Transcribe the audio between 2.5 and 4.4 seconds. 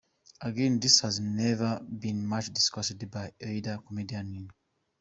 discussed by either comedian